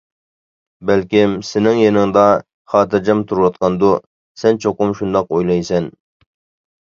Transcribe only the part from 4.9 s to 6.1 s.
شۇنداق ئويلايسەن.